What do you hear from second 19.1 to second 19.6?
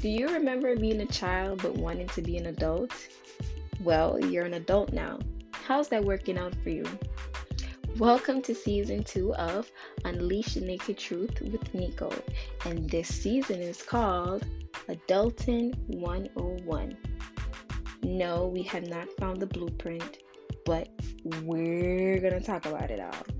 found the